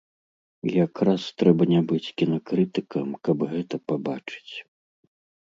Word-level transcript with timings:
Якраз 0.85 1.21
трэба 1.41 1.67
не 1.73 1.81
быць 1.91 2.13
кінакрытыкам, 2.23 3.07
каб 3.29 3.37
гэта 3.53 3.75
пабачыць. 3.93 4.53